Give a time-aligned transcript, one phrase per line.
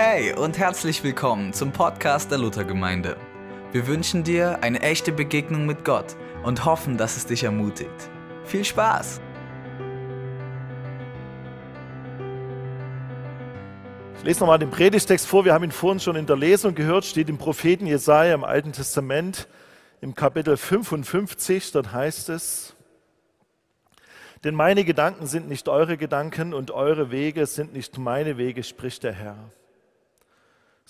[0.00, 3.16] Hey und herzlich willkommen zum Podcast der Luthergemeinde.
[3.72, 8.08] Wir wünschen dir eine echte Begegnung mit Gott und hoffen, dass es dich ermutigt.
[8.44, 9.20] Viel Spaß!
[14.18, 15.44] Ich lese nochmal den Predigtext vor.
[15.44, 17.04] Wir haben ihn vorhin schon in der Lesung gehört.
[17.04, 19.48] Steht im Propheten Jesaja im Alten Testament
[20.00, 21.72] im Kapitel 55.
[21.72, 22.76] Dort heißt es:
[24.44, 29.02] Denn meine Gedanken sind nicht eure Gedanken und eure Wege sind nicht meine Wege, spricht
[29.02, 29.50] der Herr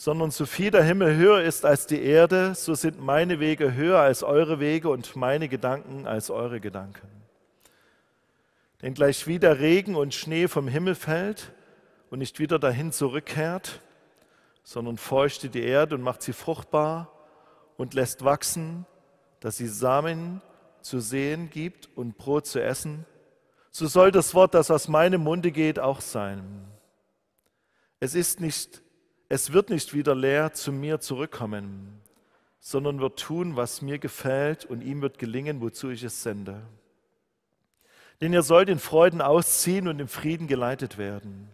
[0.00, 3.98] sondern so viel der Himmel höher ist als die Erde, so sind meine Wege höher
[3.98, 7.08] als eure Wege und meine Gedanken als eure Gedanken.
[8.80, 11.50] Denn gleich wie der Regen und Schnee vom Himmel fällt
[12.10, 13.80] und nicht wieder dahin zurückkehrt,
[14.62, 17.10] sondern feuchtet die Erde und macht sie fruchtbar
[17.76, 18.86] und lässt wachsen,
[19.40, 20.40] dass sie Samen
[20.80, 23.04] zu sehen gibt und Brot zu essen,
[23.72, 26.68] so soll das Wort, das aus meinem Munde geht, auch sein.
[27.98, 28.80] Es ist nicht
[29.28, 32.00] es wird nicht wieder leer zu mir zurückkommen,
[32.60, 36.62] sondern wird tun, was mir gefällt, und ihm wird gelingen, wozu ich es sende.
[38.20, 41.48] Denn ihr sollt in Freuden ausziehen und im Frieden geleitet werden.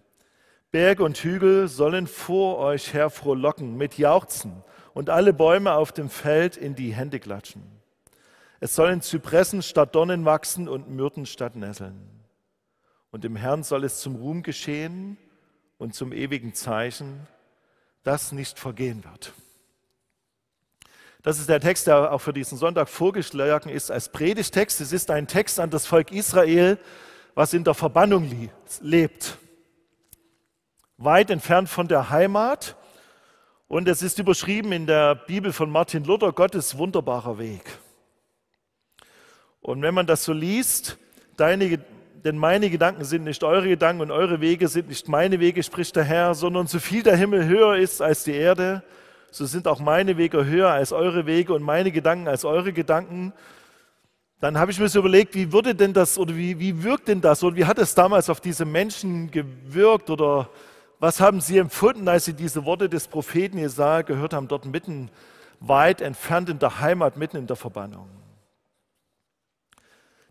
[0.70, 6.09] Berge und Hügel sollen vor euch her frohlocken mit Jauchzen und alle Bäume auf dem
[6.09, 7.62] Feld in die Hände klatschen.
[8.61, 12.09] Es sollen Zypressen statt Dornen wachsen und Myrten statt Nesseln.
[13.11, 15.19] Und dem Herrn soll es zum Ruhm geschehen
[15.78, 17.27] und zum ewigen Zeichen,
[18.05, 19.33] das nicht vergehen wird.
[21.22, 24.80] Das ist der Text, der auch für diesen Sonntag vorgeschlagen ist als Predigtext.
[24.83, 26.78] Es ist ein Text an das Volk Israel,
[27.34, 29.38] was in der Verbannung lebt.
[30.98, 32.77] Weit entfernt von der Heimat.
[33.69, 37.78] Und es ist überschrieben in der Bibel von Martin Luther, Gottes wunderbarer Weg.
[39.62, 40.98] Und wenn man das so liest,
[41.38, 41.82] deine
[42.25, 45.94] denn meine Gedanken sind nicht eure Gedanken und eure Wege sind nicht meine Wege, spricht
[45.94, 48.83] der Herr, sondern so viel der Himmel höher ist als die Erde,
[49.31, 53.34] so sind auch meine Wege höher als eure Wege und meine Gedanken als eure Gedanken.
[54.41, 57.21] Dann habe ich mir so überlegt, wie würde denn das oder wie, wie wirkt denn
[57.21, 60.48] das oder wie hat es damals auf diese Menschen gewirkt oder
[61.00, 65.10] was haben sie empfunden, als sie diese Worte des Propheten Jesaja gehört haben, dort mitten
[65.60, 68.09] weit entfernt in der Heimat, mitten in der Verbannung?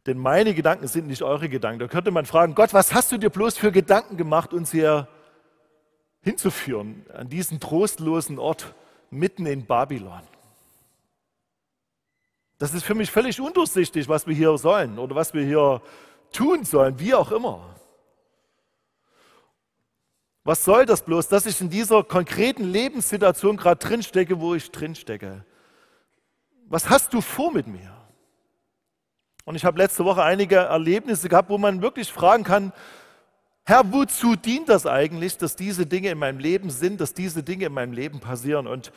[0.06, 1.80] Denn meine Gedanken sind nicht eure Gedanken.
[1.80, 5.08] Da könnte man fragen, Gott, was hast du dir bloß für Gedanken gemacht, uns hier
[6.22, 8.74] hinzuführen, an diesen trostlosen Ort
[9.10, 10.22] mitten in Babylon?
[12.58, 15.82] Das ist für mich völlig undurchsichtig, was wir hier sollen oder was wir hier
[16.32, 17.74] tun sollen, wie auch immer.
[20.44, 25.46] Was soll das bloß, dass ich in dieser konkreten Lebenssituation gerade drinstecke, wo ich drinstecke?
[26.66, 28.03] Was hast du vor mit mir?
[29.46, 32.72] Und ich habe letzte Woche einige Erlebnisse gehabt, wo man wirklich fragen kann,
[33.66, 37.66] Herr, wozu dient das eigentlich, dass diese Dinge in meinem Leben sind, dass diese Dinge
[37.66, 38.68] in meinem Leben passieren?
[38.68, 38.92] Und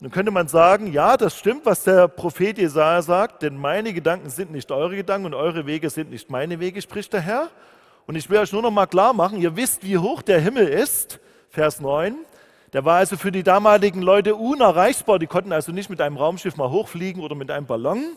[0.00, 4.30] dann könnte man sagen, ja, das stimmt, was der Prophet Jesaja sagt, denn meine Gedanken
[4.30, 7.50] sind nicht eure Gedanken und eure Wege sind nicht meine Wege, spricht der Herr.
[8.06, 10.66] Und ich will euch nur noch mal klar machen, ihr wisst, wie hoch der Himmel
[10.66, 11.20] ist,
[11.50, 12.16] Vers 9.
[12.72, 15.18] Der war also für die damaligen Leute unerreichbar.
[15.18, 18.16] Die konnten also nicht mit einem Raumschiff mal hochfliegen oder mit einem Ballon.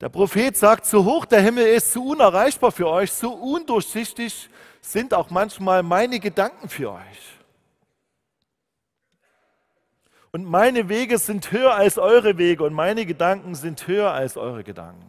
[0.00, 4.48] Der Prophet sagt, so hoch der Himmel ist, so unerreichbar für euch, so undurchsichtig
[4.80, 7.38] sind auch manchmal meine Gedanken für euch.
[10.32, 14.64] Und meine Wege sind höher als eure Wege und meine Gedanken sind höher als eure
[14.64, 15.04] Gedanken.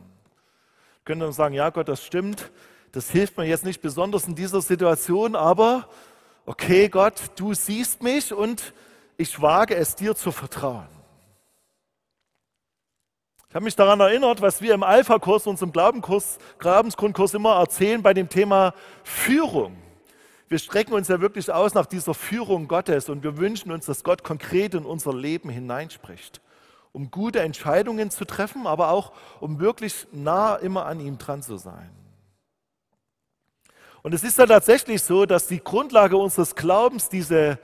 [1.05, 2.51] Können dann sagen, ja Gott, das stimmt,
[2.91, 5.87] das hilft mir jetzt nicht besonders in dieser Situation, aber
[6.45, 8.73] okay Gott, du siehst mich und
[9.15, 11.00] ich wage es dir zu vertrauen.
[13.51, 18.13] Ich habe mich daran erinnert, was wir im Alpha-Kurs, unserem Glaubenkurs, Grabensgrundkurs immer erzählen bei
[18.13, 18.73] dem Thema
[19.03, 19.75] Führung.
[20.47, 24.05] Wir strecken uns ja wirklich aus nach dieser Führung Gottes und wir wünschen uns, dass
[24.05, 26.39] Gott konkret in unser Leben hineinspricht,
[26.93, 29.11] um gute Entscheidungen zu treffen, aber auch
[29.41, 31.91] um wirklich nah immer an ihm dran zu sein.
[34.01, 37.59] Und es ist ja tatsächlich so, dass die Grundlage unseres Glaubens diese,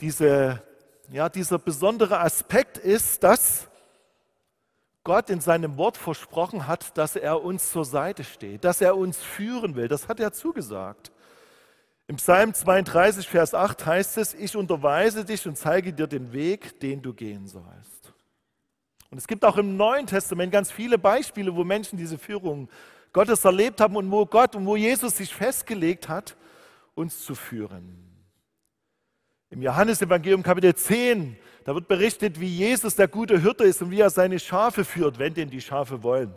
[0.00, 0.62] diese,
[1.10, 3.67] ja, dieser besondere Aspekt ist, dass
[5.04, 9.18] Gott in seinem Wort versprochen hat, dass er uns zur Seite steht, dass er uns
[9.18, 9.88] führen will.
[9.88, 11.12] Das hat er zugesagt.
[12.06, 16.80] Im Psalm 32, Vers 8 heißt es, ich unterweise dich und zeige dir den Weg,
[16.80, 18.12] den du gehen sollst.
[19.10, 22.68] Und es gibt auch im Neuen Testament ganz viele Beispiele, wo Menschen diese Führung
[23.12, 26.36] Gottes erlebt haben und wo Gott und wo Jesus sich festgelegt hat,
[26.94, 28.04] uns zu führen.
[29.50, 34.00] Im Johannesevangelium Kapitel 10 da wird berichtet, wie Jesus der gute Hirte ist und wie
[34.00, 36.32] er seine Schafe führt, wenn denn die Schafe wollen.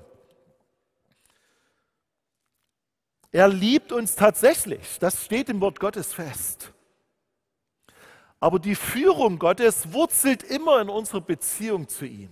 [3.32, 6.74] Er liebt uns tatsächlich, das steht im Wort Gottes fest.
[8.42, 12.32] Aber die Führung Gottes wurzelt immer in unserer Beziehung zu ihm.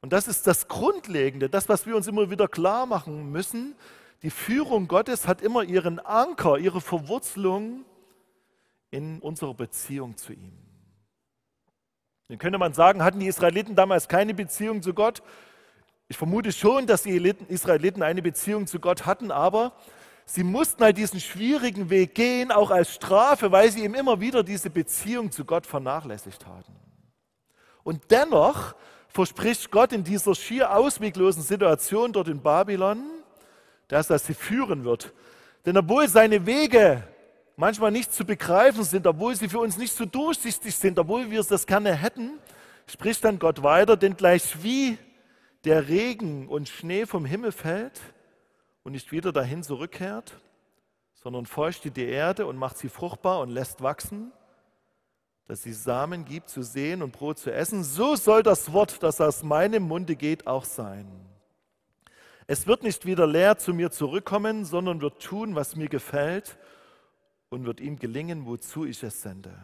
[0.00, 3.76] Und das ist das Grundlegende, das, was wir uns immer wieder klar machen müssen.
[4.22, 7.84] Die Führung Gottes hat immer ihren Anker, ihre Verwurzelung
[8.90, 10.67] in unserer Beziehung zu ihm.
[12.28, 15.22] Dann könnte man sagen, hatten die Israeliten damals keine Beziehung zu Gott?
[16.08, 17.16] Ich vermute schon, dass die
[17.48, 19.72] Israeliten eine Beziehung zu Gott hatten, aber
[20.26, 24.42] sie mussten halt diesen schwierigen Weg gehen, auch als Strafe, weil sie eben immer wieder
[24.42, 26.76] diese Beziehung zu Gott vernachlässigt hatten.
[27.82, 28.74] Und dennoch
[29.08, 33.04] verspricht Gott in dieser schier ausweglosen Situation dort in Babylon,
[33.88, 35.14] dass er sie führen wird.
[35.64, 37.02] Denn obwohl seine Wege
[37.58, 41.40] manchmal nicht zu begreifen sind, obwohl sie für uns nicht so durchsichtig sind, obwohl wir
[41.40, 42.38] es das gerne hätten,
[42.86, 44.96] spricht dann Gott weiter, denn gleich wie
[45.64, 48.00] der Regen und Schnee vom Himmel fällt
[48.84, 50.38] und nicht wieder dahin zurückkehrt,
[51.14, 54.32] sondern feuchtet die Erde und macht sie fruchtbar und lässt wachsen,
[55.46, 59.20] dass sie Samen gibt zu sehen und Brot zu essen, so soll das Wort, das
[59.20, 61.10] aus meinem Munde geht, auch sein.
[62.46, 66.56] Es wird nicht wieder leer zu mir zurückkommen, sondern wird tun, was mir gefällt
[67.50, 69.54] und wird ihm gelingen, wozu ich es sende.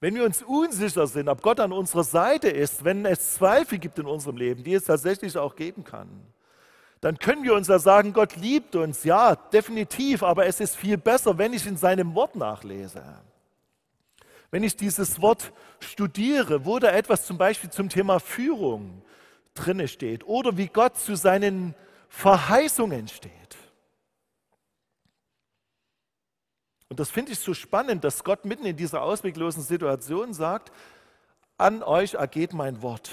[0.00, 3.98] Wenn wir uns unsicher sind, ob Gott an unserer Seite ist, wenn es Zweifel gibt
[3.98, 6.08] in unserem Leben, die es tatsächlich auch geben kann,
[7.00, 10.96] dann können wir uns ja sagen, Gott liebt uns, ja, definitiv, aber es ist viel
[10.96, 13.02] besser, wenn ich in seinem Wort nachlese.
[14.50, 19.02] Wenn ich dieses Wort studiere, wo da etwas zum Beispiel zum Thema Führung
[19.54, 21.74] drinne steht oder wie Gott zu seinen
[22.08, 23.45] Verheißungen steht.
[26.96, 30.72] Und das finde ich so spannend, dass Gott mitten in dieser ausweglosen Situation sagt,
[31.58, 33.10] an euch ergeht mein Wort.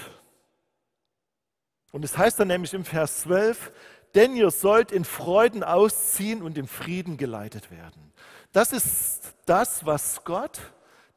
[1.92, 3.72] Und es heißt dann nämlich im Vers 12,
[4.14, 8.14] denn ihr sollt in Freuden ausziehen und im Frieden geleitet werden.
[8.52, 10.62] Das ist das, was Gott,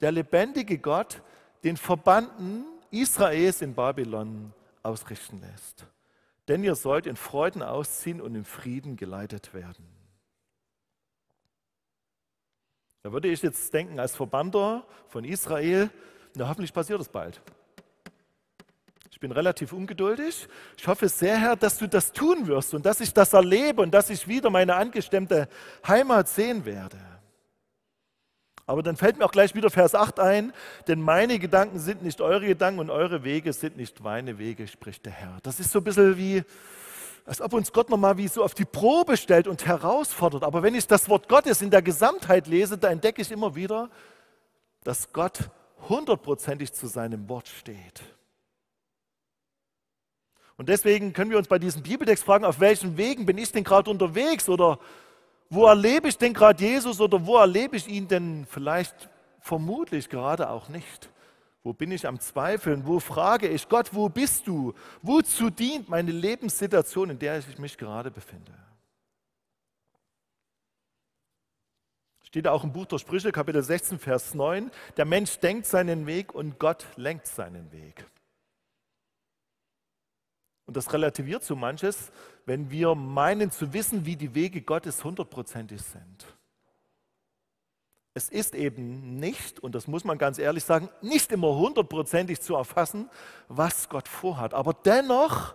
[0.02, 1.22] der lebendige Gott,
[1.64, 4.52] den Verbannten Israels in Babylon
[4.84, 5.86] ausrichten lässt.
[6.50, 9.97] Denn ihr sollt in Freuden ausziehen und im Frieden geleitet werden.
[13.04, 15.90] Da würde ich jetzt denken, als Verbannter von Israel,
[16.36, 17.42] na hoffentlich passiert das bald.
[19.18, 20.48] Ich bin relativ ungeduldig.
[20.78, 23.92] Ich hoffe sehr, Herr, dass du das tun wirst und dass ich das erlebe und
[23.92, 25.50] dass ich wieder meine angestemmte
[25.88, 27.00] Heimat sehen werde.
[28.68, 30.54] Aber dann fällt mir auch gleich wieder Vers 8 ein,
[30.88, 35.06] denn meine Gedanken sind nicht eure Gedanken und eure Wege sind nicht meine Wege, spricht
[35.06, 35.40] der Herr.
[35.42, 36.44] Das ist so ein bisschen wie,
[37.28, 40.44] als ob uns Gott nochmal wie so auf die Probe stellt und herausfordert.
[40.44, 43.90] Aber wenn ich das Wort Gottes in der Gesamtheit lese, da entdecke ich immer wieder,
[44.86, 45.50] dass Gott
[45.90, 48.02] hundertprozentig zu seinem Wort steht.
[50.56, 53.66] Und deswegen können wir uns bei diesem Bibeltext fragen, auf welchen Wegen bin ich denn
[53.66, 54.80] gerade unterwegs oder
[55.50, 59.10] wo erlebe ich denn gerade Jesus oder wo erlebe ich ihn denn vielleicht
[59.42, 61.10] vermutlich gerade auch nicht?
[61.68, 62.88] Wo bin ich am Zweifeln?
[62.88, 64.74] Wo frage ich Gott, wo bist du?
[65.02, 68.54] Wozu dient meine Lebenssituation, in der ich mich gerade befinde?
[72.24, 76.34] Steht auch im Buch der Sprüche, Kapitel 16, Vers 9, der Mensch denkt seinen Weg
[76.34, 78.06] und Gott lenkt seinen Weg.
[80.68, 82.14] Und das relativiert so manches,
[82.46, 86.37] wenn wir meinen zu wissen, wie die Wege Gottes hundertprozentig sind.
[88.18, 92.56] Es ist eben nicht, und das muss man ganz ehrlich sagen, nicht immer hundertprozentig zu
[92.56, 93.10] erfassen,
[93.48, 94.56] was Gott vorhat.
[94.56, 95.54] Aber dennoch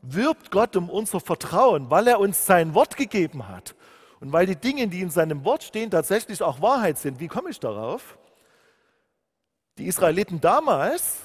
[0.00, 3.74] wirbt Gott um unser Vertrauen, weil er uns sein Wort gegeben hat.
[4.20, 7.20] Und weil die Dinge, die in seinem Wort stehen, tatsächlich auch Wahrheit sind.
[7.20, 8.18] Wie komme ich darauf?
[9.76, 11.18] Die Israeliten damals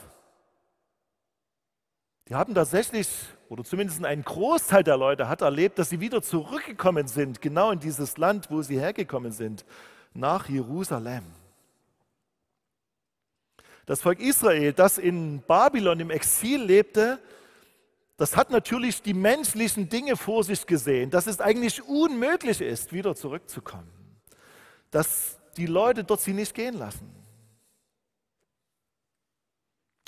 [2.29, 3.09] die haben tatsächlich,
[3.49, 7.79] oder zumindest ein Großteil der Leute hat erlebt, dass sie wieder zurückgekommen sind, genau in
[7.79, 9.65] dieses Land, wo sie hergekommen sind,
[10.13, 11.23] nach Jerusalem.
[13.85, 17.19] Das Volk Israel, das in Babylon im Exil lebte,
[18.17, 23.15] das hat natürlich die menschlichen Dinge vor sich gesehen, dass es eigentlich unmöglich ist, wieder
[23.15, 23.91] zurückzukommen.
[24.91, 27.09] Dass die Leute dort sie nicht gehen lassen.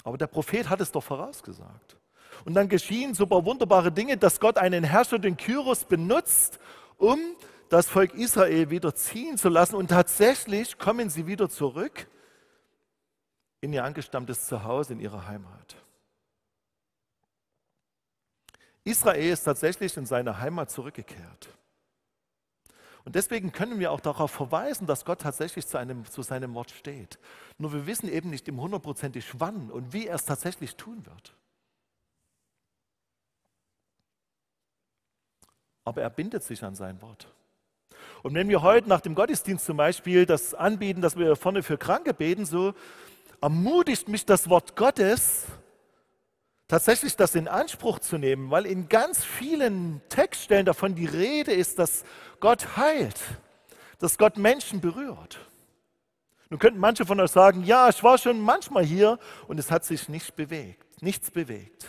[0.04, 1.98] Aber der Prophet hat es doch vorausgesagt.
[2.46, 6.60] Und dann geschehen so paar wunderbare Dinge, dass Gott einen Herrscher, den Kyros, benutzt,
[6.98, 7.20] um
[7.70, 9.76] das Volk Israel wieder ziehen zu lassen.
[9.76, 12.08] Und tatsächlich kommen sie wieder zurück
[13.62, 15.76] in ihr angestammtes Zuhause, in ihre Heimat.
[18.84, 21.50] Israel ist tatsächlich in seine Heimat zurückgekehrt.
[23.04, 26.72] Und deswegen können wir auch darauf verweisen, dass Gott tatsächlich zu, einem, zu seinem Wort
[26.72, 27.20] steht.
[27.58, 31.36] Nur wir wissen eben nicht im hundertprozentig wann und wie er es tatsächlich tun wird.
[35.84, 37.32] Aber er bindet sich an sein Wort.
[38.26, 41.78] Und wenn wir heute nach dem Gottesdienst zum Beispiel das anbieten, dass wir vorne für
[41.78, 42.74] Kranke beten, so
[43.40, 45.46] ermutigt mich das Wort Gottes,
[46.68, 51.78] tatsächlich das in Anspruch zu nehmen, weil in ganz vielen Textstellen davon die Rede ist,
[51.78, 52.04] dass
[52.40, 53.20] Gott heilt,
[54.00, 55.38] dass Gott Menschen berührt.
[56.50, 59.86] Nun könnten manche von euch sagen, ja, ich war schon manchmal hier und es hat
[59.86, 61.86] sich nicht bewegt, nichts bewegt.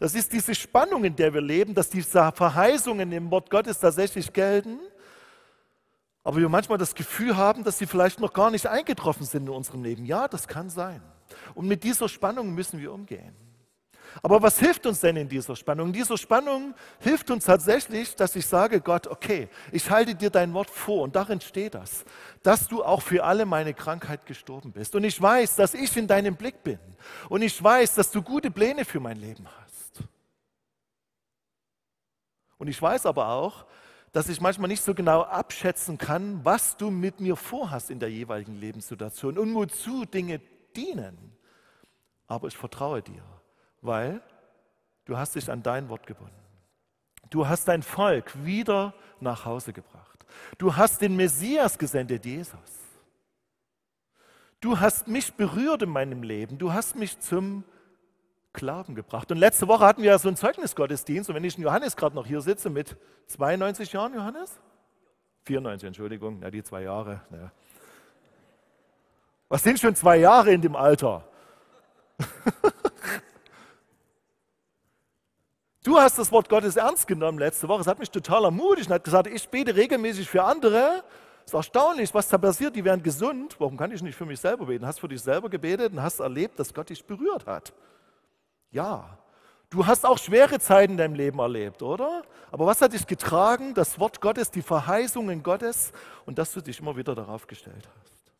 [0.00, 4.32] Das ist diese Spannung, in der wir leben, dass diese Verheißungen im Wort Gottes tatsächlich
[4.32, 4.80] gelten
[6.24, 9.54] aber wir manchmal das Gefühl haben, dass sie vielleicht noch gar nicht eingetroffen sind in
[9.54, 10.04] unserem Leben.
[10.04, 11.02] Ja, das kann sein.
[11.54, 13.34] Und mit dieser Spannung müssen wir umgehen.
[14.22, 15.88] Aber was hilft uns denn in dieser Spannung?
[15.88, 20.52] In dieser Spannung hilft uns tatsächlich, dass ich sage, Gott, okay, ich halte dir dein
[20.52, 22.04] Wort vor und darin steht das,
[22.42, 24.94] dass du auch für alle meine Krankheit gestorben bist.
[24.94, 26.78] Und ich weiß, dass ich in deinem Blick bin.
[27.30, 30.02] Und ich weiß, dass du gute Pläne für mein Leben hast.
[32.58, 33.64] Und ich weiß aber auch,
[34.12, 38.10] dass ich manchmal nicht so genau abschätzen kann, was du mit mir vorhast in der
[38.10, 40.40] jeweiligen Lebenssituation und wozu Dinge
[40.76, 41.36] dienen.
[42.26, 43.22] Aber ich vertraue dir,
[43.80, 44.20] weil
[45.06, 46.34] du hast dich an dein Wort gebunden.
[47.30, 50.26] Du hast dein Volk wieder nach Hause gebracht.
[50.58, 52.58] Du hast den Messias gesendet, Jesus.
[54.60, 56.58] Du hast mich berührt in meinem Leben.
[56.58, 57.64] Du hast mich zum
[58.52, 59.30] Glauben gebracht.
[59.30, 61.30] Und letzte Woche hatten wir ja so einen Zeugnisgottesdienst.
[61.30, 62.96] Und wenn ich in Johannes gerade noch hier sitze mit
[63.28, 64.60] 92 Jahren, Johannes?
[65.44, 67.22] 94, Entschuldigung, ja, die zwei Jahre.
[67.30, 67.50] Ja.
[69.48, 71.24] Was sind schon zwei Jahre in dem Alter?
[75.84, 77.80] du hast das Wort Gottes ernst genommen letzte Woche.
[77.80, 81.02] Es hat mich total ermutigt und hat gesagt, ich bete regelmäßig für andere.
[81.44, 82.76] Es ist erstaunlich, was da passiert.
[82.76, 83.56] Die werden gesund.
[83.58, 84.86] Warum kann ich nicht für mich selber beten?
[84.86, 87.72] Hast für dich selber gebetet und hast erlebt, dass Gott dich berührt hat.
[88.72, 89.18] Ja,
[89.68, 92.22] du hast auch schwere Zeiten in deinem Leben erlebt, oder?
[92.50, 93.74] Aber was hat dich getragen?
[93.74, 95.92] Das Wort Gottes, die Verheißungen Gottes
[96.24, 98.32] und dass du dich immer wieder darauf gestellt hast.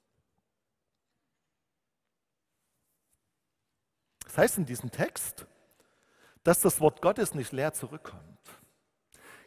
[4.24, 5.46] Das heißt in diesem Text,
[6.42, 8.22] dass das Wort Gottes nicht leer zurückkommt.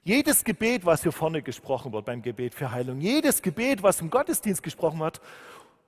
[0.03, 4.11] Jedes Gebet, was hier vorne gesprochen wird beim Gebet für Heilung, jedes Gebet, was im
[4.11, 5.19] Gottesdienst gesprochen wird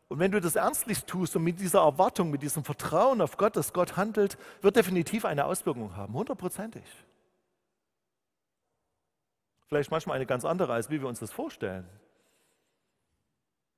[0.09, 3.55] und wenn du das ernstlich tust und mit dieser Erwartung, mit diesem Vertrauen auf Gott,
[3.57, 6.85] dass Gott handelt, wird definitiv eine Auswirkung haben, hundertprozentig.
[9.67, 11.87] Vielleicht manchmal eine ganz andere, als wie wir uns das vorstellen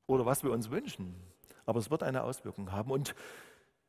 [0.06, 1.16] oder was wir uns wünschen.
[1.66, 2.92] Aber es wird eine Auswirkung haben.
[2.92, 3.16] Und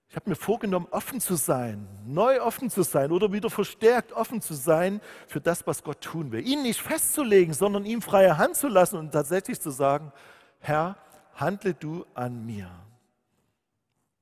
[0.09, 4.41] ich habe mir vorgenommen, offen zu sein, neu offen zu sein oder wieder verstärkt offen
[4.41, 6.47] zu sein für das, was Gott tun will.
[6.47, 10.11] Ihn nicht festzulegen, sondern ihm freie Hand zu lassen und tatsächlich zu sagen,
[10.59, 10.97] Herr,
[11.41, 12.71] handle du an mir.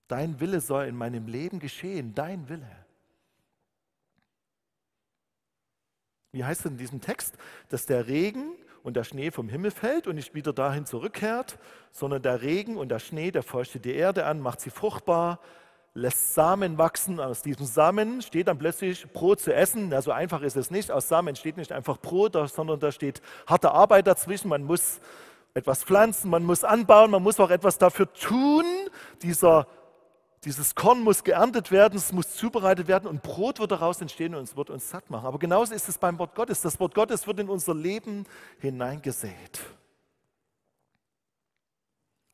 [0.07, 2.71] Dein Wille soll in meinem Leben geschehen, dein Wille.
[6.33, 7.37] Wie heißt es in diesem Text,
[7.69, 11.59] dass der Regen und der Schnee vom Himmel fällt und nicht wieder dahin zurückkehrt,
[11.91, 15.41] sondern der Regen und der Schnee, der feuchtet die Erde an, macht sie fruchtbar,
[15.95, 17.21] lässt Samen wachsen.
[17.21, 19.91] Aus diesem Samen steht dann plötzlich Brot zu essen.
[19.91, 20.91] Ja, so einfach ist es nicht.
[20.91, 24.49] Aus Samen steht nicht einfach Brot, sondern da steht harte Arbeit dazwischen.
[24.49, 25.01] Man muss
[25.59, 28.65] etwas pflanzen, man muss anbauen, man muss auch etwas dafür tun.
[29.23, 29.67] Dieser,
[30.45, 34.45] dieses Korn muss geerntet werden, es muss zubereitet werden und Brot wird daraus entstehen und
[34.45, 35.27] es wird uns satt machen.
[35.27, 36.61] Aber genauso ist es beim Wort Gottes.
[36.61, 38.25] Das Wort Gottes wird in unser Leben
[38.59, 39.61] hineingesät.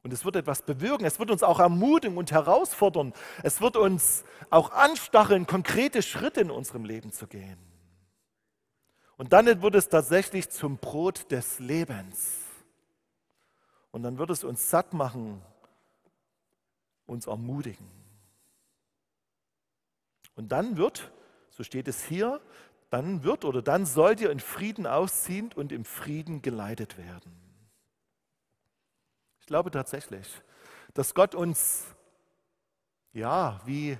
[0.04, 1.06] Und es wird etwas bewirken.
[1.06, 3.14] Es wird uns auch ermutigen und herausfordern.
[3.42, 7.58] Es wird uns auch anstacheln, konkrete Schritte in unserem Leben zu gehen.
[9.16, 12.43] Und dann wird es tatsächlich zum Brot des Lebens.
[13.94, 15.40] Und dann wird es uns satt machen,
[17.06, 17.88] uns ermutigen.
[20.34, 21.12] Und dann wird,
[21.50, 22.40] so steht es hier,
[22.90, 27.30] dann wird oder dann sollt ihr in Frieden ausziehen und im Frieden geleitet werden.
[29.38, 30.26] Ich glaube tatsächlich,
[30.94, 31.84] dass Gott uns,
[33.12, 33.96] ja, wie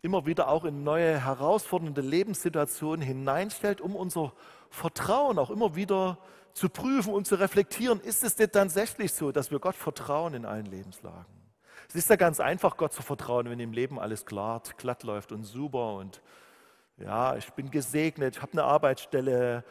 [0.00, 4.32] immer wieder auch in neue herausfordernde Lebenssituationen hineinstellt, um unser
[4.70, 9.32] Vertrauen auch immer wieder zu zu prüfen und zu reflektieren, ist es denn tatsächlich so,
[9.32, 11.26] dass wir Gott vertrauen in allen Lebenslagen?
[11.88, 15.32] Es ist ja ganz einfach, Gott zu vertrauen, wenn im Leben alles glatt, glatt läuft
[15.32, 16.20] und super und
[16.98, 19.64] ja, ich bin gesegnet, ich habe eine Arbeitsstelle,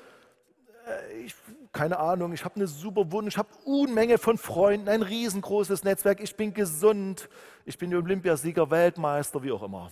[0.87, 1.35] äh, ich,
[1.73, 6.21] keine Ahnung, ich habe eine super Wohnung, ich habe Unmenge von Freunden, ein riesengroßes Netzwerk,
[6.21, 7.29] ich bin gesund,
[7.65, 9.91] ich bin Olympiasieger, Weltmeister, wie auch immer.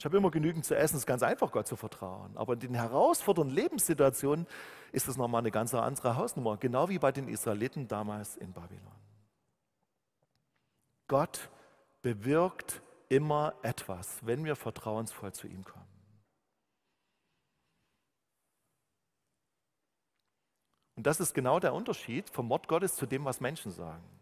[0.00, 2.34] Ich habe immer genügend zu essen, es ist ganz einfach, Gott zu vertrauen.
[2.34, 4.46] Aber in den herausfordernden Lebenssituationen
[4.92, 8.80] ist es nochmal eine ganz andere Hausnummer, genau wie bei den Israeliten damals in Babylon.
[11.06, 11.50] Gott
[12.00, 12.80] bewirkt
[13.10, 15.84] immer etwas, wenn wir vertrauensvoll zu ihm kommen.
[20.96, 24.19] Und das ist genau der Unterschied vom Wort Gottes zu dem, was Menschen sagen.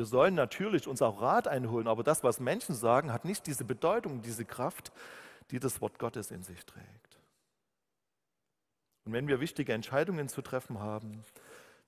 [0.00, 3.64] Wir sollen natürlich uns auch Rat einholen, aber das, was Menschen sagen, hat nicht diese
[3.66, 4.92] Bedeutung, diese Kraft,
[5.50, 7.20] die das Wort Gottes in sich trägt.
[9.04, 11.22] Und wenn wir wichtige Entscheidungen zu treffen haben,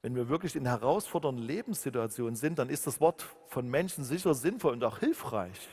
[0.02, 4.74] wenn wir wirklich in herausfordernden Lebenssituationen sind, dann ist das Wort von Menschen sicher sinnvoll
[4.74, 5.70] und auch hilfreich.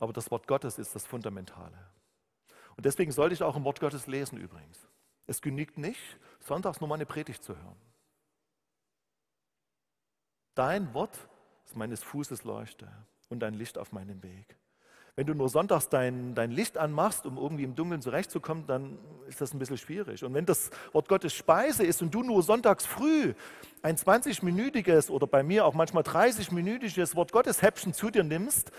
[0.00, 1.78] Aber das Wort Gottes ist das Fundamentale.
[2.76, 4.88] Und deswegen sollte ich auch im Wort Gottes lesen übrigens.
[5.28, 7.91] Es genügt nicht, sonntags nur mal eine Predigt zu hören.
[10.54, 11.18] Dein Wort
[11.64, 12.88] ist meines Fußes Leuchte
[13.28, 14.56] und ein Licht auf meinem Weg.
[15.14, 19.42] Wenn du nur sonntags dein, dein Licht anmachst, um irgendwie im Dunkeln zurechtzukommen, dann ist
[19.42, 20.24] das ein bisschen schwierig.
[20.24, 23.34] Und wenn das Wort Gottes Speise ist und du nur sonntags früh
[23.82, 28.72] ein 20-minütiges oder bei mir auch manchmal 30-minütiges Wort Gottes Häppchen zu dir nimmst,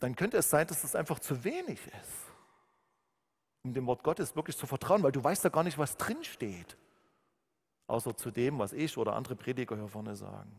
[0.00, 2.32] dann könnte es sein, dass das einfach zu wenig ist,
[3.62, 6.22] um dem Wort Gottes wirklich zu vertrauen, weil du weißt ja gar nicht, was drin
[6.22, 6.76] steht,
[7.86, 10.52] außer zu dem, was ich oder andere Prediger hier vorne sagen.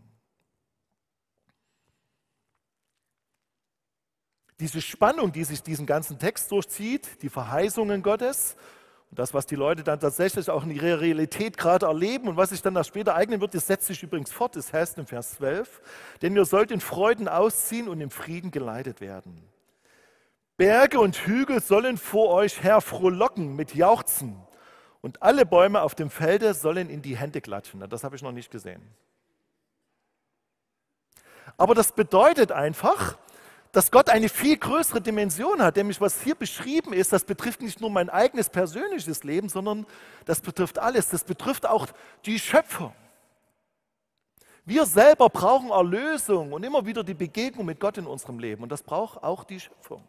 [4.59, 8.55] Diese Spannung, die sich diesen ganzen Text durchzieht, die Verheißungen Gottes
[9.09, 12.51] und das, was die Leute dann tatsächlich auch in ihrer Realität gerade erleben und was
[12.51, 15.31] sich dann da später eignen wird, das setzt sich übrigens fort, das heißt in Vers
[15.31, 15.81] 12,
[16.21, 19.43] denn ihr sollt in Freuden ausziehen und im Frieden geleitet werden.
[20.55, 24.37] Berge und Hügel sollen vor euch her frohlocken mit Jauchzen
[25.05, 27.87] und alle Bäume auf dem Felde sollen in die Hände klatschen.
[27.87, 28.81] Das habe ich noch nicht gesehen.
[31.57, 33.15] Aber das bedeutet einfach,
[33.71, 37.81] dass Gott eine viel größere Dimension hat, nämlich was hier beschrieben ist, das betrifft nicht
[37.81, 39.85] nur mein eigenes persönliches Leben, sondern
[40.25, 41.09] das betrifft alles.
[41.09, 41.85] Das betrifft auch
[42.25, 42.91] die Schöpfung.
[44.65, 48.63] Wir selber brauchen Erlösung und immer wieder die Begegnung mit Gott in unserem Leben.
[48.63, 50.03] Und das braucht auch die Schöpfung.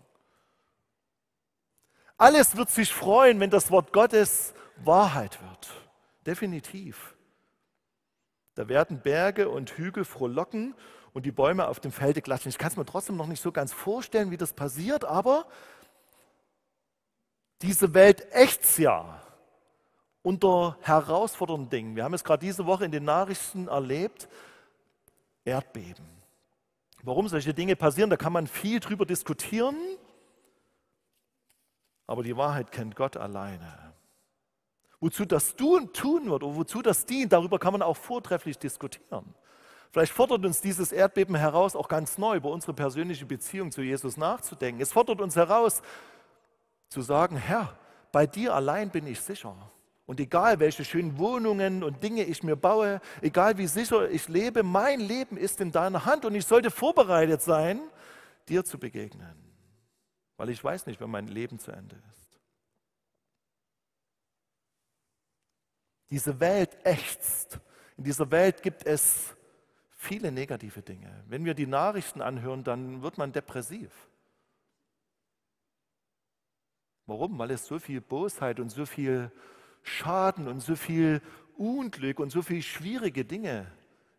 [2.17, 5.71] Alles wird sich freuen, wenn das Wort Gottes Wahrheit wird.
[6.27, 7.17] Definitiv.
[8.55, 10.75] Da werden Berge und Hügel frohlocken
[11.13, 12.49] und die Bäume auf dem Felde klatschen.
[12.49, 15.47] Ich kann es mir trotzdem noch nicht so ganz vorstellen, wie das passiert, aber
[17.63, 19.23] diese Welt ächzt ja
[20.23, 21.97] unter herausfordernden Dingen.
[21.97, 24.29] Wir haben es gerade diese Woche in den Nachrichten erlebt,
[25.45, 26.05] Erdbeben.
[27.03, 29.77] Warum solche Dinge passieren, da kann man viel drüber diskutieren,
[32.07, 33.86] aber die Wahrheit kennt Gott alleine.
[35.01, 39.35] Wozu das tun wird oder wozu das dient, darüber kann man auch vortrefflich diskutieren.
[39.93, 44.17] Vielleicht fordert uns dieses Erdbeben heraus, auch ganz neu über unsere persönliche Beziehung zu Jesus
[44.17, 44.81] nachzudenken.
[44.81, 45.83] Es fordert uns heraus,
[46.89, 47.77] zu sagen, Herr,
[48.13, 49.55] bei dir allein bin ich sicher.
[50.07, 54.63] Und egal, welche schönen Wohnungen und Dinge ich mir baue, egal wie sicher ich lebe,
[54.63, 57.81] mein Leben ist in deiner Hand und ich sollte vorbereitet sein,
[58.49, 59.35] dir zu begegnen.
[60.37, 62.26] Weil ich weiß nicht, wann mein Leben zu Ende ist.
[66.11, 67.61] Diese Welt ächzt.
[67.97, 69.35] In dieser Welt gibt es
[69.97, 71.25] viele negative Dinge.
[71.29, 73.91] Wenn wir die Nachrichten anhören, dann wird man depressiv.
[77.07, 77.39] Warum?
[77.39, 79.31] Weil es so viel Bosheit und so viel
[79.83, 81.23] Schaden und so viel
[81.57, 83.67] Unglück und so viele schwierige Dinge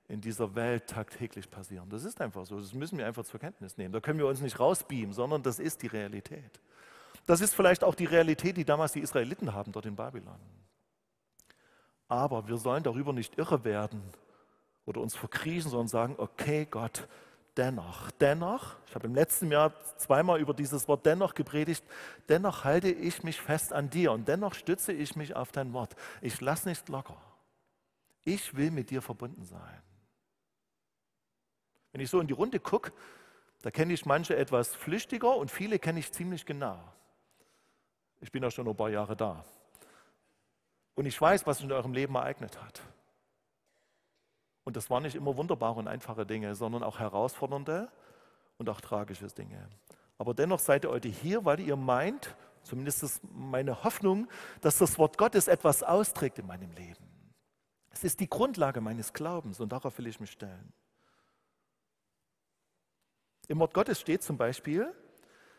[0.07, 1.89] in dieser Welt tagtäglich passieren.
[1.89, 2.59] Das ist einfach so.
[2.59, 3.91] Das müssen wir einfach zur Kenntnis nehmen.
[3.91, 6.61] Da können wir uns nicht rausbeamen, sondern das ist die Realität.
[7.25, 10.39] Das ist vielleicht auch die Realität, die damals die Israeliten haben dort in Babylon.
[12.07, 14.01] Aber wir sollen darüber nicht irre werden
[14.85, 17.07] oder uns verkriechen, sondern sagen, okay Gott,
[17.57, 21.83] dennoch, dennoch, ich habe im letzten Jahr zweimal über dieses Wort dennoch gepredigt,
[22.29, 25.95] dennoch halte ich mich fest an dir und dennoch stütze ich mich auf dein Wort.
[26.21, 27.17] Ich lasse nicht locker.
[28.23, 29.81] Ich will mit dir verbunden sein.
[31.91, 32.91] Wenn ich so in die Runde gucke,
[33.61, 36.77] da kenne ich manche etwas flüchtiger und viele kenne ich ziemlich genau.
[38.19, 39.43] Ich bin ja schon ein paar Jahre da.
[40.97, 42.81] Und ich weiß, was sich in eurem Leben ereignet hat.
[44.63, 47.91] Und das waren nicht immer wunderbare und einfache Dinge, sondern auch herausfordernde
[48.57, 49.69] und auch tragische Dinge.
[50.17, 54.27] Aber dennoch seid ihr heute hier, weil ihr meint, zumindest ist meine Hoffnung,
[54.61, 57.05] dass das Wort Gottes etwas austrägt in meinem Leben.
[57.91, 60.73] Es ist die Grundlage meines Glaubens und darauf will ich mich stellen.
[63.47, 64.91] Im Wort Gottes steht zum Beispiel,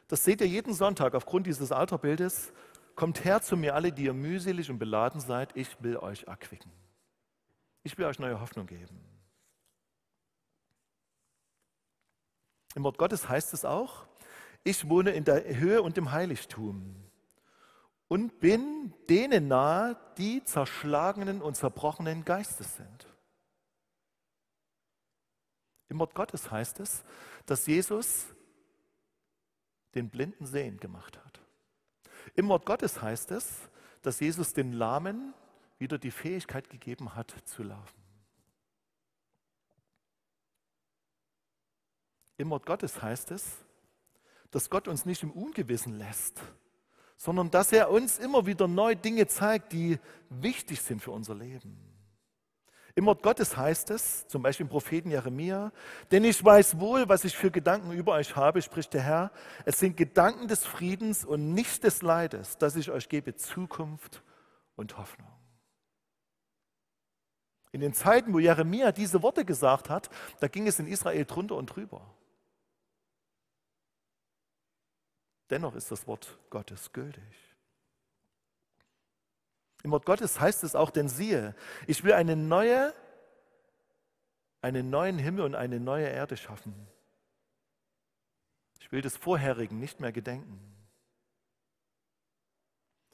[0.09, 2.53] das seht ihr jeden Sonntag aufgrund dieses Alterbildes,
[2.98, 6.72] kommt her zu mir alle, die ihr mühselig und beladen seid, ich will euch erquicken.
[7.84, 9.00] Ich will euch neue Hoffnung geben.
[12.74, 14.08] Im Wort Gottes heißt es auch,
[14.64, 16.96] ich wohne in der Höhe und im Heiligtum
[18.08, 23.06] und bin denen nahe, die zerschlagenen und zerbrochenen Geistes sind.
[25.88, 27.04] Im Wort Gottes heißt es,
[27.46, 28.26] dass Jesus
[29.94, 31.38] den Blinden sehend gemacht hat.
[32.34, 33.68] Im Wort Gottes heißt es,
[34.02, 35.34] dass Jesus den Lahmen
[35.78, 38.02] wieder die Fähigkeit gegeben hat zu laufen.
[42.36, 43.56] Im Wort Gottes heißt es,
[44.50, 46.40] dass Gott uns nicht im Ungewissen lässt,
[47.16, 49.98] sondern dass er uns immer wieder neu Dinge zeigt, die
[50.30, 51.88] wichtig sind für unser Leben.
[52.98, 55.70] Im Wort Gottes heißt es, zum Beispiel im Propheten Jeremia,
[56.11, 59.30] denn ich weiß wohl, was ich für Gedanken über euch habe, spricht der Herr.
[59.64, 64.24] Es sind Gedanken des Friedens und nicht des Leides, dass ich euch gebe Zukunft
[64.74, 65.28] und Hoffnung.
[67.70, 71.54] In den Zeiten, wo Jeremia diese Worte gesagt hat, da ging es in Israel drunter
[71.54, 72.00] und drüber.
[75.50, 77.47] Dennoch ist das Wort Gottes gültig.
[79.82, 81.54] Im Wort Gottes heißt es auch, denn siehe,
[81.86, 82.92] ich will eine neue,
[84.60, 86.74] einen neuen Himmel und eine neue Erde schaffen.
[88.80, 90.58] Ich will des Vorherigen nicht mehr gedenken.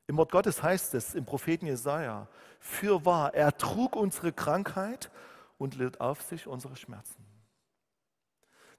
[0.07, 2.29] Im Wort Gottes heißt es im Propheten Jesaja:
[2.61, 5.11] Für wahr, er trug unsere Krankheit
[5.59, 7.34] und litt auf sich unsere Schmerzen.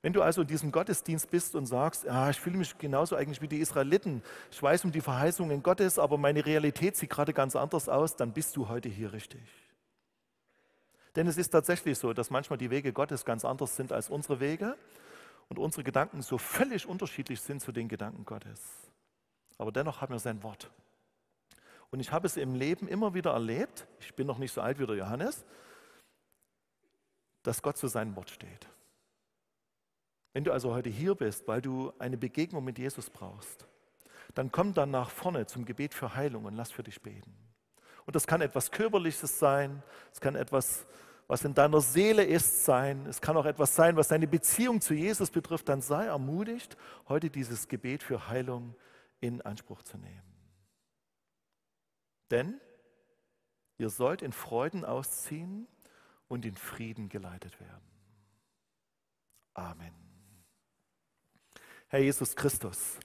[0.05, 3.41] Wenn du also in diesem Gottesdienst bist und sagst, ja, ich fühle mich genauso eigentlich
[3.41, 7.55] wie die Israeliten, ich weiß um die Verheißungen Gottes, aber meine Realität sieht gerade ganz
[7.55, 9.41] anders aus, dann bist du heute hier richtig.
[11.15, 14.39] Denn es ist tatsächlich so, dass manchmal die Wege Gottes ganz anders sind als unsere
[14.39, 14.77] Wege
[15.49, 18.61] und unsere Gedanken so völlig unterschiedlich sind zu den Gedanken Gottes.
[19.57, 20.69] Aber dennoch haben wir sein Wort.
[21.89, 24.77] Und ich habe es im Leben immer wieder erlebt, ich bin noch nicht so alt
[24.77, 25.43] wie der Johannes,
[27.41, 28.69] dass Gott zu seinem Wort steht.
[30.35, 33.65] Wenn du also heute hier bist, weil du eine Begegnung mit Jesus brauchst,
[34.33, 37.33] dann komm dann nach vorne zum Gebet für Heilung und lass für dich beten.
[38.05, 40.85] Und das kann etwas Körperliches sein, es kann etwas,
[41.29, 44.93] was in deiner Seele ist, sein, es kann auch etwas sein, was deine Beziehung zu
[44.93, 45.69] Jesus betrifft.
[45.69, 46.75] Dann sei ermutigt,
[47.07, 48.75] heute dieses Gebet für Heilung
[49.21, 50.35] in Anspruch zu nehmen.
[52.29, 52.59] Denn
[53.77, 55.65] ihr sollt in Freuden ausziehen
[56.27, 57.87] und in Frieden geleitet werden.
[59.53, 60.04] Amen.
[61.95, 62.99] Herr Jesus Christus,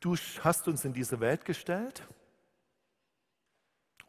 [0.00, 2.06] du hast uns in diese Welt gestellt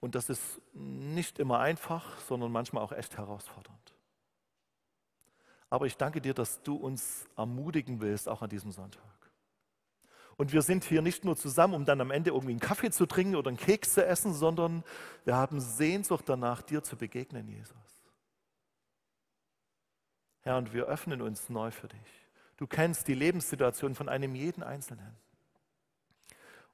[0.01, 3.95] und das ist nicht immer einfach, sondern manchmal auch echt herausfordernd.
[5.69, 9.01] Aber ich danke dir, dass du uns ermutigen willst, auch an diesem Sonntag.
[10.35, 13.05] Und wir sind hier nicht nur zusammen, um dann am Ende irgendwie einen Kaffee zu
[13.05, 14.83] trinken oder einen Keks zu essen, sondern
[15.23, 18.03] wir haben Sehnsucht danach, dir zu begegnen, Jesus.
[20.41, 22.24] Herr, und wir öffnen uns neu für dich.
[22.57, 25.15] Du kennst die Lebenssituation von einem jeden Einzelnen.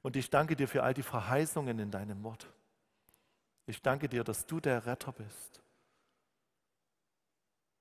[0.02, 2.52] Und ich danke dir für all die Verheißungen in deinem Wort.
[3.66, 5.62] Ich danke dir, dass du der Retter bist.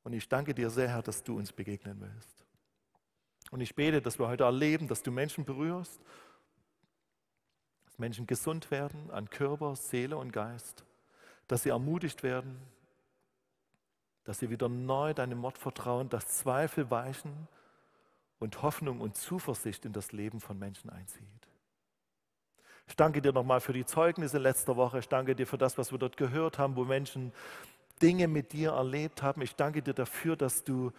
[0.04, 2.46] Und ich danke dir sehr, Herr, dass du uns begegnen willst.
[3.52, 6.00] Und ich bete, dass wir heute erleben, dass du Menschen berührst,
[7.86, 10.86] dass Menschen gesund werden an Körper, Seele und Geist,
[11.48, 12.60] dass sie ermutigt werden,
[14.24, 17.48] dass sie wieder neu deinem Wort vertrauen, dass Zweifel weichen
[18.42, 21.48] und Hoffnung und Zuversicht in das Leben von Menschen einzieht.
[22.88, 24.98] Ich danke dir nochmal für die Zeugnisse letzter Woche.
[24.98, 27.34] Ich danke dir für das, was wir dort gehört haben, wo Menschen
[28.02, 29.44] Dinge mit dir erlebt haben.
[29.44, 30.92] Ich danke dir dafür, dass du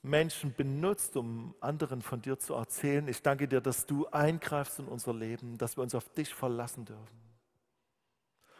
[0.00, 3.08] Menschen benutzt, um anderen von dir zu erzählen.
[3.08, 6.84] Ich danke dir, dass du eingreifst in unser Leben, dass wir uns auf dich verlassen
[6.84, 7.20] dürfen.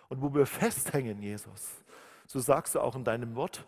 [0.09, 1.77] Und wo wir festhängen, Jesus,
[2.27, 3.65] so sagst du auch in deinem Wort,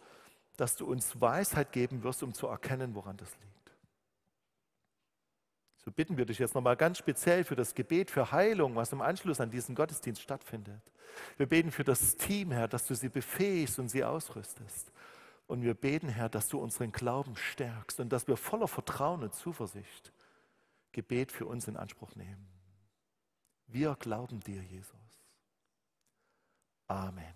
[0.57, 3.58] dass du uns Weisheit geben wirst, um zu erkennen, woran das liegt.
[5.85, 9.01] So bitten wir dich jetzt nochmal ganz speziell für das Gebet für Heilung, was im
[9.01, 10.83] Anschluss an diesen Gottesdienst stattfindet.
[11.37, 14.93] Wir beten für das Team, Herr, dass du sie befähigst und sie ausrüstest.
[15.47, 19.35] Und wir beten, Herr, dass du unseren Glauben stärkst und dass wir voller Vertrauen und
[19.35, 20.12] Zuversicht
[20.93, 22.47] Gebet für uns in Anspruch nehmen.
[23.67, 24.93] Wir glauben dir, Jesus.
[26.87, 27.35] Amen.